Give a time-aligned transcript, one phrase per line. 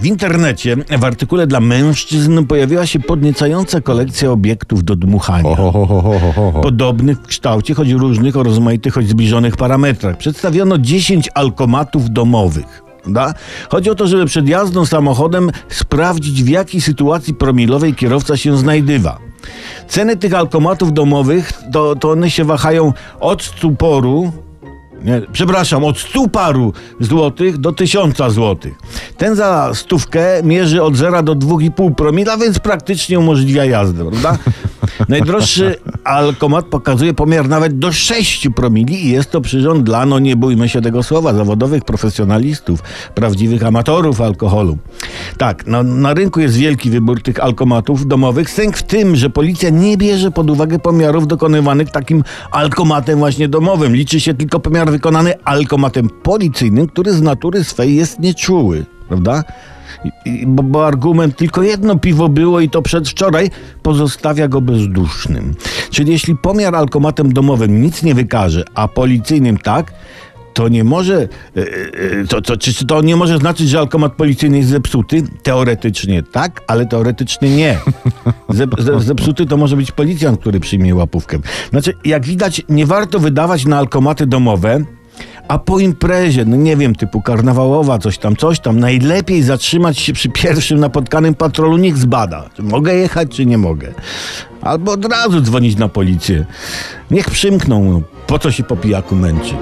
[0.00, 5.56] W internecie w artykule dla mężczyzn pojawiła się podniecająca kolekcja obiektów do dmuchania.
[6.62, 10.16] Podobnych w kształcie, choć różnych, o rozmaitych, choć zbliżonych parametrach.
[10.16, 12.82] Przedstawiono 10 alkomatów domowych.
[13.06, 13.34] Da?
[13.68, 19.18] Chodzi o to, żeby przed jazdą samochodem sprawdzić, w jakiej sytuacji promilowej kierowca się znajdywa.
[19.88, 24.32] Ceny tych alkomatów domowych to, to one się wahają od stuporu,
[25.04, 28.74] nie, przepraszam, od stu paru złotych do tysiąca złotych.
[29.16, 34.38] Ten za stówkę mierzy od 0 do 2,5 promila, więc praktycznie umożliwia jazdę, prawda?
[35.08, 40.36] Najdroższy alkomat pokazuje pomiar nawet do 6 promili i jest to przyrząd dla, no nie
[40.36, 42.82] bójmy się tego słowa, zawodowych profesjonalistów,
[43.14, 44.78] prawdziwych amatorów alkoholu.
[45.36, 48.50] Tak, no, na rynku jest wielki wybór tych alkomatów domowych.
[48.50, 53.96] Sęk w tym, że policja nie bierze pod uwagę pomiarów dokonywanych takim alkomatem właśnie domowym.
[53.96, 59.44] Liczy się tylko pomiar wykonany alkomatem policyjnym, który z natury swej jest nieczuły, prawda?
[60.24, 63.50] I, bo, bo argument tylko jedno piwo było i to przedwczoraj
[63.82, 65.54] pozostawia go bezdusznym.
[65.90, 69.92] Czyli jeśli pomiar alkomatem domowym nic nie wykaże, a policyjnym tak,
[70.54, 74.58] to nie może, e, e, to, to, czy to nie może znaczyć, że alkomat policyjny
[74.58, 75.22] jest zepsuty?
[75.42, 77.78] Teoretycznie tak, ale teoretycznie nie.
[78.48, 81.38] Zep, ze- zepsuty to może być policjant, który przyjmie łapówkę.
[81.70, 84.84] Znaczy, jak widać, nie warto wydawać na alkomaty domowe,
[85.48, 90.12] a po imprezie, no nie wiem, typu karnawałowa, coś tam, coś tam, najlepiej zatrzymać się
[90.12, 93.94] przy pierwszym napotkanym patrolu, niech zbada, czy mogę jechać, czy nie mogę.
[94.62, 96.46] Albo od razu dzwonić na policję.
[97.10, 99.54] Niech przymkną, no, po co się po pijaku męczyć.